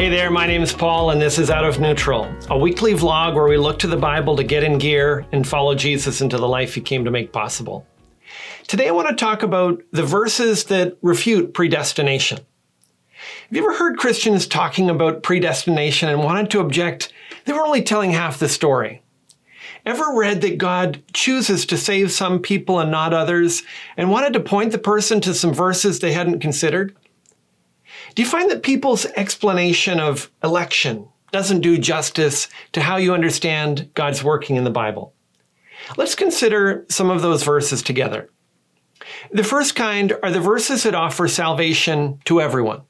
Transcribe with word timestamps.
Hey 0.00 0.08
there, 0.08 0.30
my 0.30 0.46
name 0.46 0.62
is 0.62 0.72
Paul, 0.72 1.10
and 1.10 1.20
this 1.20 1.38
is 1.38 1.50
Out 1.50 1.66
of 1.66 1.78
Neutral, 1.78 2.34
a 2.48 2.56
weekly 2.56 2.94
vlog 2.94 3.34
where 3.34 3.46
we 3.46 3.58
look 3.58 3.78
to 3.80 3.86
the 3.86 3.98
Bible 3.98 4.34
to 4.34 4.42
get 4.42 4.64
in 4.64 4.78
gear 4.78 5.26
and 5.30 5.46
follow 5.46 5.74
Jesus 5.74 6.22
into 6.22 6.38
the 6.38 6.48
life 6.48 6.74
he 6.74 6.80
came 6.80 7.04
to 7.04 7.10
make 7.10 7.34
possible. 7.34 7.86
Today, 8.66 8.88
I 8.88 8.92
want 8.92 9.10
to 9.10 9.14
talk 9.14 9.42
about 9.42 9.82
the 9.90 10.02
verses 10.02 10.64
that 10.64 10.96
refute 11.02 11.52
predestination. 11.52 12.38
Have 12.38 12.46
you 13.50 13.62
ever 13.62 13.76
heard 13.76 13.98
Christians 13.98 14.46
talking 14.46 14.88
about 14.88 15.22
predestination 15.22 16.08
and 16.08 16.24
wanted 16.24 16.50
to 16.52 16.60
object? 16.60 17.12
They 17.44 17.52
were 17.52 17.66
only 17.66 17.82
telling 17.82 18.12
half 18.12 18.38
the 18.38 18.48
story. 18.48 19.02
Ever 19.84 20.14
read 20.14 20.40
that 20.40 20.56
God 20.56 21.02
chooses 21.12 21.66
to 21.66 21.76
save 21.76 22.10
some 22.10 22.38
people 22.38 22.80
and 22.80 22.90
not 22.90 23.12
others, 23.12 23.64
and 23.98 24.08
wanted 24.08 24.32
to 24.32 24.40
point 24.40 24.72
the 24.72 24.78
person 24.78 25.20
to 25.20 25.34
some 25.34 25.52
verses 25.52 25.98
they 25.98 26.12
hadn't 26.12 26.40
considered? 26.40 26.96
Do 28.14 28.22
you 28.22 28.28
find 28.28 28.50
that 28.50 28.62
people's 28.62 29.06
explanation 29.06 30.00
of 30.00 30.30
election 30.42 31.08
doesn't 31.32 31.60
do 31.60 31.78
justice 31.78 32.48
to 32.72 32.80
how 32.80 32.96
you 32.96 33.14
understand 33.14 33.90
God's 33.94 34.24
working 34.24 34.56
in 34.56 34.64
the 34.64 34.70
Bible? 34.70 35.14
Let's 35.96 36.14
consider 36.14 36.84
some 36.88 37.10
of 37.10 37.22
those 37.22 37.42
verses 37.42 37.82
together. 37.82 38.30
The 39.32 39.44
first 39.44 39.74
kind 39.74 40.12
are 40.22 40.30
the 40.30 40.40
verses 40.40 40.82
that 40.82 40.94
offer 40.94 41.28
salvation 41.28 42.20
to 42.24 42.40
everyone. 42.40 42.82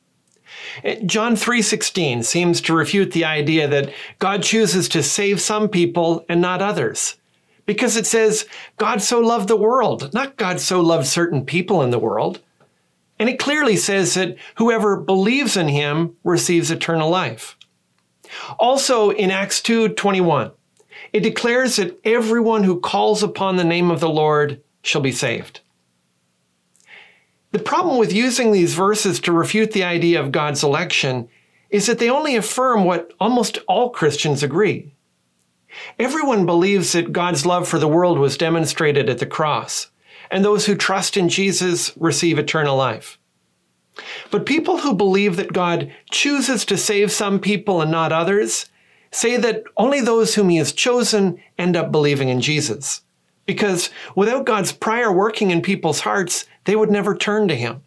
John 1.06 1.36
3:16 1.36 2.22
seems 2.22 2.60
to 2.62 2.74
refute 2.74 3.12
the 3.12 3.24
idea 3.24 3.68
that 3.68 3.92
God 4.18 4.42
chooses 4.42 4.88
to 4.90 5.02
save 5.02 5.40
some 5.40 5.68
people 5.68 6.24
and 6.28 6.40
not 6.40 6.62
others. 6.62 7.16
Because 7.66 7.96
it 7.96 8.06
says 8.06 8.46
God 8.78 9.00
so 9.02 9.20
loved 9.20 9.48
the 9.48 9.56
world, 9.56 10.12
not 10.12 10.36
God 10.36 10.60
so 10.60 10.80
loved 10.80 11.06
certain 11.06 11.44
people 11.44 11.82
in 11.82 11.90
the 11.90 11.98
world. 11.98 12.40
And 13.20 13.28
it 13.28 13.38
clearly 13.38 13.76
says 13.76 14.14
that 14.14 14.36
whoever 14.56 14.96
believes 14.96 15.54
in 15.54 15.68
him 15.68 16.16
receives 16.24 16.70
eternal 16.70 17.10
life. 17.10 17.56
Also 18.58 19.10
in 19.10 19.30
Acts 19.30 19.60
2:21, 19.60 20.52
it 21.12 21.20
declares 21.20 21.76
that 21.76 22.00
everyone 22.02 22.64
who 22.64 22.80
calls 22.80 23.22
upon 23.22 23.56
the 23.56 23.64
name 23.64 23.90
of 23.90 24.00
the 24.00 24.08
Lord 24.08 24.62
shall 24.82 25.02
be 25.02 25.12
saved. 25.12 25.60
The 27.52 27.58
problem 27.58 27.98
with 27.98 28.12
using 28.12 28.52
these 28.52 28.74
verses 28.74 29.20
to 29.20 29.32
refute 29.32 29.72
the 29.72 29.84
idea 29.84 30.18
of 30.18 30.32
God's 30.32 30.62
election 30.62 31.28
is 31.68 31.86
that 31.86 31.98
they 31.98 32.08
only 32.08 32.36
affirm 32.36 32.84
what 32.84 33.12
almost 33.20 33.58
all 33.68 33.90
Christians 33.90 34.42
agree. 34.42 34.94
Everyone 35.98 36.46
believes 36.46 36.92
that 36.92 37.12
God's 37.12 37.44
love 37.44 37.68
for 37.68 37.78
the 37.78 37.88
world 37.88 38.18
was 38.18 38.38
demonstrated 38.38 39.10
at 39.10 39.18
the 39.18 39.26
cross, 39.26 39.88
and 40.30 40.44
those 40.44 40.66
who 40.66 40.74
trust 40.74 41.16
in 41.16 41.28
Jesus 41.28 41.92
receive 41.96 42.38
eternal 42.38 42.76
life. 42.76 43.18
But 44.30 44.46
people 44.46 44.78
who 44.78 44.94
believe 44.94 45.36
that 45.36 45.52
God 45.52 45.92
chooses 46.10 46.64
to 46.66 46.76
save 46.76 47.12
some 47.12 47.40
people 47.40 47.82
and 47.82 47.90
not 47.90 48.12
others 48.12 48.66
say 49.10 49.36
that 49.36 49.64
only 49.76 50.00
those 50.00 50.34
whom 50.34 50.48
he 50.48 50.56
has 50.56 50.72
chosen 50.72 51.42
end 51.58 51.76
up 51.76 51.90
believing 51.90 52.28
in 52.28 52.40
Jesus. 52.40 53.02
Because 53.46 53.90
without 54.14 54.46
God's 54.46 54.72
prior 54.72 55.12
working 55.12 55.50
in 55.50 55.60
people's 55.62 56.00
hearts, 56.00 56.46
they 56.64 56.76
would 56.76 56.90
never 56.90 57.16
turn 57.16 57.48
to 57.48 57.56
him. 57.56 57.82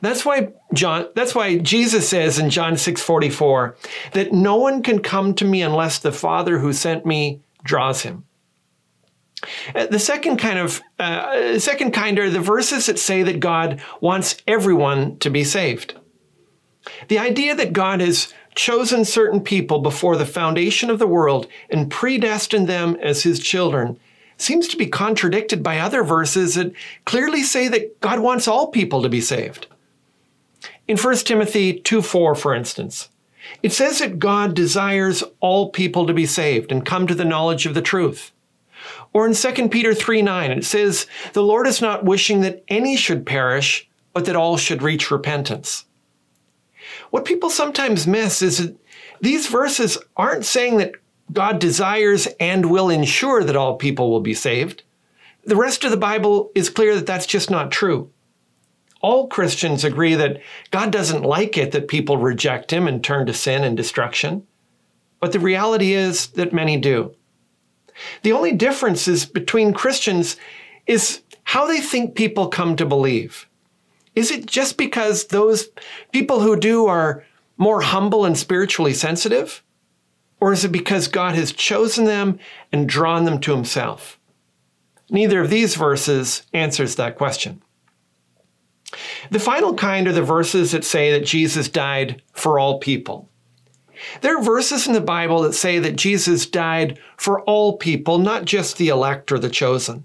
That's 0.00 0.24
why 0.24 0.48
John 0.74 1.06
that's 1.14 1.36
why 1.36 1.58
Jesus 1.58 2.08
says 2.08 2.40
in 2.40 2.50
John 2.50 2.74
6:44 2.74 3.76
that 4.12 4.32
no 4.32 4.56
one 4.56 4.82
can 4.82 4.98
come 4.98 5.34
to 5.34 5.44
me 5.44 5.62
unless 5.62 6.00
the 6.00 6.10
Father 6.10 6.58
who 6.58 6.72
sent 6.72 7.06
me 7.06 7.40
draws 7.62 8.02
him. 8.02 8.24
Uh, 9.74 9.86
the 9.86 9.98
second 9.98 10.38
kind 10.38 10.58
of 10.58 10.82
uh, 10.98 11.58
second 11.58 11.92
kind 11.92 12.18
are 12.18 12.30
the 12.30 12.40
verses 12.40 12.86
that 12.86 12.98
say 12.98 13.22
that 13.22 13.40
God 13.40 13.80
wants 14.00 14.36
everyone 14.46 15.18
to 15.18 15.30
be 15.30 15.44
saved. 15.44 15.96
The 17.08 17.18
idea 17.18 17.54
that 17.54 17.72
God 17.72 18.00
has 18.00 18.32
chosen 18.54 19.04
certain 19.04 19.40
people 19.40 19.78
before 19.80 20.16
the 20.16 20.26
foundation 20.26 20.90
of 20.90 20.98
the 20.98 21.06
world 21.06 21.46
and 21.70 21.90
predestined 21.90 22.68
them 22.68 22.96
as 23.00 23.22
his 23.22 23.38
children 23.38 23.98
seems 24.36 24.68
to 24.68 24.76
be 24.76 24.86
contradicted 24.86 25.62
by 25.62 25.78
other 25.78 26.02
verses 26.02 26.54
that 26.54 26.72
clearly 27.04 27.42
say 27.42 27.68
that 27.68 28.00
God 28.00 28.20
wants 28.20 28.48
all 28.48 28.68
people 28.68 29.02
to 29.02 29.08
be 29.08 29.20
saved. 29.20 29.66
In 30.86 30.96
1 30.96 31.16
Timothy 31.16 31.78
2 31.80 32.02
4, 32.02 32.34
for 32.34 32.54
instance, 32.54 33.10
it 33.62 33.72
says 33.72 33.98
that 33.98 34.18
God 34.18 34.54
desires 34.54 35.22
all 35.40 35.70
people 35.70 36.06
to 36.06 36.14
be 36.14 36.26
saved 36.26 36.72
and 36.72 36.84
come 36.84 37.06
to 37.06 37.14
the 37.14 37.24
knowledge 37.24 37.66
of 37.66 37.74
the 37.74 37.82
truth. 37.82 38.32
Or 39.12 39.26
in 39.26 39.34
2 39.34 39.68
Peter 39.68 39.94
3 39.94 40.22
9, 40.22 40.50
it 40.50 40.64
says, 40.64 41.06
The 41.32 41.42
Lord 41.42 41.66
is 41.66 41.80
not 41.80 42.04
wishing 42.04 42.40
that 42.42 42.62
any 42.68 42.96
should 42.96 43.26
perish, 43.26 43.88
but 44.12 44.24
that 44.26 44.36
all 44.36 44.56
should 44.56 44.82
reach 44.82 45.10
repentance. 45.10 45.84
What 47.10 47.24
people 47.24 47.50
sometimes 47.50 48.06
miss 48.06 48.42
is 48.42 48.58
that 48.58 48.76
these 49.20 49.46
verses 49.46 49.98
aren't 50.16 50.44
saying 50.44 50.78
that 50.78 50.92
God 51.32 51.58
desires 51.58 52.26
and 52.40 52.70
will 52.70 52.88
ensure 52.88 53.44
that 53.44 53.56
all 53.56 53.76
people 53.76 54.10
will 54.10 54.20
be 54.20 54.34
saved. 54.34 54.82
The 55.44 55.56
rest 55.56 55.84
of 55.84 55.90
the 55.90 55.96
Bible 55.96 56.50
is 56.54 56.70
clear 56.70 56.94
that 56.94 57.06
that's 57.06 57.26
just 57.26 57.50
not 57.50 57.70
true. 57.70 58.10
All 59.00 59.28
Christians 59.28 59.84
agree 59.84 60.14
that 60.14 60.40
God 60.70 60.90
doesn't 60.90 61.22
like 61.22 61.56
it 61.56 61.72
that 61.72 61.88
people 61.88 62.16
reject 62.16 62.72
Him 62.72 62.88
and 62.88 63.02
turn 63.02 63.26
to 63.26 63.34
sin 63.34 63.64
and 63.64 63.76
destruction. 63.76 64.46
But 65.20 65.32
the 65.32 65.40
reality 65.40 65.92
is 65.92 66.28
that 66.28 66.52
many 66.52 66.76
do. 66.76 67.14
The 68.22 68.32
only 68.32 68.52
difference 68.52 69.08
is 69.08 69.26
between 69.26 69.72
Christians 69.72 70.36
is 70.86 71.22
how 71.44 71.66
they 71.66 71.80
think 71.80 72.14
people 72.14 72.48
come 72.48 72.76
to 72.76 72.86
believe. 72.86 73.48
Is 74.14 74.30
it 74.30 74.46
just 74.46 74.76
because 74.76 75.26
those 75.26 75.68
people 76.12 76.40
who 76.40 76.58
do 76.58 76.86
are 76.86 77.24
more 77.56 77.80
humble 77.80 78.24
and 78.24 78.36
spiritually 78.36 78.94
sensitive? 78.94 79.62
Or 80.40 80.52
is 80.52 80.64
it 80.64 80.72
because 80.72 81.08
God 81.08 81.34
has 81.34 81.52
chosen 81.52 82.04
them 82.04 82.38
and 82.72 82.88
drawn 82.88 83.24
them 83.24 83.40
to 83.40 83.54
himself? 83.54 84.18
Neither 85.10 85.40
of 85.40 85.50
these 85.50 85.74
verses 85.74 86.42
answers 86.52 86.96
that 86.96 87.16
question. 87.16 87.62
The 89.30 89.40
final 89.40 89.74
kind 89.74 90.06
are 90.06 90.12
the 90.12 90.22
verses 90.22 90.72
that 90.72 90.84
say 90.84 91.12
that 91.12 91.26
Jesus 91.26 91.68
died 91.68 92.22
for 92.32 92.58
all 92.58 92.78
people. 92.78 93.27
There 94.20 94.38
are 94.38 94.42
verses 94.42 94.86
in 94.86 94.92
the 94.92 95.00
Bible 95.00 95.42
that 95.42 95.54
say 95.54 95.78
that 95.78 95.96
Jesus 95.96 96.46
died 96.46 96.98
for 97.16 97.40
all 97.42 97.76
people, 97.76 98.18
not 98.18 98.44
just 98.44 98.76
the 98.76 98.88
elect 98.88 99.32
or 99.32 99.38
the 99.38 99.50
chosen. 99.50 100.04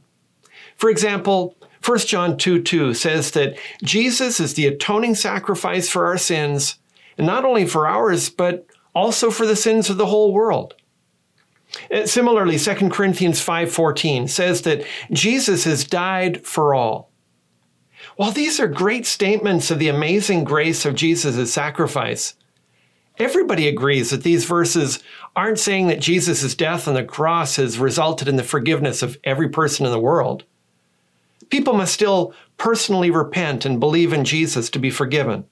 For 0.76 0.90
example, 0.90 1.56
1 1.86 2.00
John 2.00 2.38
2 2.38 2.62
2 2.62 2.94
says 2.94 3.32
that 3.32 3.58
Jesus 3.84 4.40
is 4.40 4.54
the 4.54 4.68
atoning 4.68 5.16
sacrifice 5.16 5.90
for 5.90 6.06
our 6.06 6.18
sins, 6.18 6.80
and 7.18 7.28
not 7.28 7.46
only 7.46 7.66
for 7.66 7.88
ours, 7.88 8.30
but 8.30 8.66
also 8.96 9.30
for 9.30 9.46
the 9.46 9.56
sins 9.56 9.90
of 9.90 9.98
the 9.98 10.06
whole 10.06 10.34
world. 10.34 10.76
Uh, 11.92 12.06
similarly, 12.06 12.58
2 12.58 12.90
Corinthians 12.90 13.42
5:14 13.42 14.28
says 14.28 14.62
that 14.62 14.84
Jesus 15.12 15.64
has 15.64 15.84
died 15.84 16.46
for 16.46 16.74
all. 16.74 17.10
While 18.16 18.32
these 18.32 18.60
are 18.60 18.68
great 18.68 19.06
statements 19.06 19.72
of 19.72 19.80
the 19.80 19.88
amazing 19.88 20.44
grace 20.44 20.86
of 20.86 20.96
Jesus' 20.96 21.52
sacrifice, 21.52 22.36
everybody 23.18 23.68
agrees 23.68 24.10
that 24.10 24.24
these 24.24 24.46
verses 24.46 25.04
aren't 25.36 25.60
saying 25.60 25.88
that 25.88 26.00
Jesus' 26.00 26.56
death 26.56 26.88
on 26.88 26.94
the 26.94 27.04
cross 27.04 27.58
has 27.58 27.80
resulted 27.80 28.28
in 28.28 28.36
the 28.36 28.44
forgiveness 28.44 29.02
of 29.02 29.18
every 29.24 29.50
person 29.50 29.86
in 29.86 29.92
the 29.92 30.00
world. 30.00 30.44
People 31.50 31.74
must 31.74 31.94
still 31.94 32.34
personally 32.58 33.12
repent 33.12 33.66
and 33.66 33.80
believe 33.80 34.14
in 34.14 34.26
Jesus 34.26 34.70
to 34.72 34.80
be 34.80 34.90
forgiven. 34.90 35.46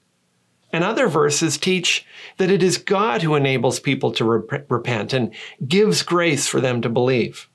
And 0.72 0.82
other 0.82 1.06
verses 1.06 1.58
teach 1.58 2.06
that 2.38 2.50
it 2.50 2.62
is 2.62 2.78
God 2.78 3.22
who 3.22 3.34
enables 3.34 3.78
people 3.78 4.10
to 4.12 4.24
rep- 4.24 4.70
repent 4.70 5.12
and 5.12 5.34
gives 5.66 6.02
grace 6.02 6.48
for 6.48 6.60
them 6.60 6.80
to 6.80 6.88
believe. 6.88 7.48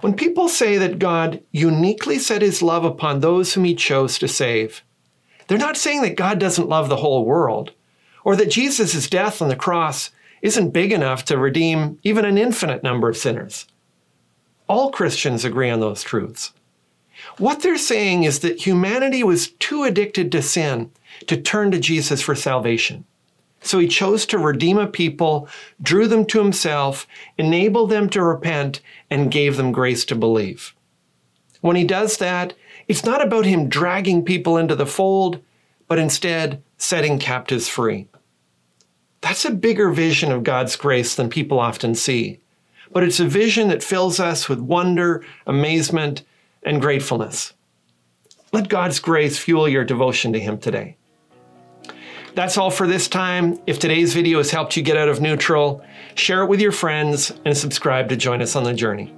When 0.00 0.14
people 0.14 0.48
say 0.48 0.78
that 0.78 0.98
God 0.98 1.42
uniquely 1.52 2.18
set 2.18 2.40
his 2.40 2.62
love 2.62 2.84
upon 2.84 3.20
those 3.20 3.52
whom 3.52 3.64
he 3.64 3.74
chose 3.74 4.18
to 4.18 4.28
save, 4.28 4.82
they're 5.46 5.58
not 5.58 5.76
saying 5.76 6.00
that 6.02 6.16
God 6.16 6.38
doesn't 6.38 6.70
love 6.70 6.88
the 6.88 6.96
whole 6.96 7.26
world 7.26 7.72
or 8.24 8.34
that 8.36 8.50
Jesus' 8.50 9.08
death 9.08 9.40
on 9.40 9.48
the 9.48 9.56
cross 9.56 10.10
isn't 10.42 10.70
big 10.70 10.92
enough 10.92 11.24
to 11.26 11.38
redeem 11.38 11.98
even 12.02 12.24
an 12.24 12.36
infinite 12.36 12.82
number 12.82 13.08
of 13.08 13.16
sinners. 13.16 13.66
All 14.68 14.90
Christians 14.90 15.44
agree 15.44 15.70
on 15.70 15.80
those 15.80 16.02
truths. 16.02 16.52
What 17.38 17.62
they're 17.62 17.78
saying 17.78 18.24
is 18.24 18.40
that 18.40 18.66
humanity 18.66 19.22
was 19.22 19.48
too 19.48 19.84
addicted 19.84 20.32
to 20.32 20.42
sin 20.42 20.90
to 21.26 21.40
turn 21.40 21.70
to 21.70 21.78
Jesus 21.78 22.20
for 22.22 22.34
salvation. 22.34 23.04
So 23.60 23.78
he 23.78 23.88
chose 23.88 24.26
to 24.26 24.38
redeem 24.38 24.76
a 24.76 24.86
people, 24.86 25.48
drew 25.80 26.06
them 26.06 26.26
to 26.26 26.38
himself, 26.38 27.06
enabled 27.38 27.90
them 27.90 28.10
to 28.10 28.22
repent, 28.22 28.82
and 29.08 29.30
gave 29.30 29.56
them 29.56 29.72
grace 29.72 30.04
to 30.06 30.14
believe. 30.14 30.74
When 31.62 31.76
he 31.76 31.84
does 31.84 32.18
that, 32.18 32.52
it's 32.88 33.04
not 33.04 33.24
about 33.24 33.46
him 33.46 33.70
dragging 33.70 34.22
people 34.22 34.58
into 34.58 34.74
the 34.76 34.84
fold, 34.84 35.40
but 35.88 35.98
instead 35.98 36.62
setting 36.76 37.18
captives 37.18 37.68
free. 37.68 38.08
That's 39.34 39.46
a 39.46 39.50
bigger 39.50 39.90
vision 39.90 40.30
of 40.30 40.44
God's 40.44 40.76
grace 40.76 41.16
than 41.16 41.28
people 41.28 41.58
often 41.58 41.96
see, 41.96 42.38
but 42.92 43.02
it's 43.02 43.18
a 43.18 43.26
vision 43.26 43.66
that 43.66 43.82
fills 43.82 44.20
us 44.20 44.48
with 44.48 44.60
wonder, 44.60 45.24
amazement, 45.44 46.22
and 46.62 46.80
gratefulness. 46.80 47.52
Let 48.52 48.68
God's 48.68 49.00
grace 49.00 49.36
fuel 49.36 49.68
your 49.68 49.82
devotion 49.82 50.32
to 50.34 50.38
Him 50.38 50.58
today. 50.58 50.96
That's 52.36 52.56
all 52.56 52.70
for 52.70 52.86
this 52.86 53.08
time. 53.08 53.58
If 53.66 53.80
today's 53.80 54.14
video 54.14 54.38
has 54.38 54.52
helped 54.52 54.76
you 54.76 54.84
get 54.84 54.96
out 54.96 55.08
of 55.08 55.20
neutral, 55.20 55.84
share 56.14 56.44
it 56.44 56.48
with 56.48 56.60
your 56.60 56.70
friends 56.70 57.32
and 57.44 57.56
subscribe 57.56 58.10
to 58.10 58.16
join 58.16 58.40
us 58.40 58.54
on 58.54 58.62
the 58.62 58.72
journey. 58.72 59.12